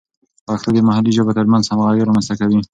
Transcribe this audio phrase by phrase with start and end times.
[0.47, 2.59] پښتو د محلي ژبو ترمنځ همغږي رامینځته کوي.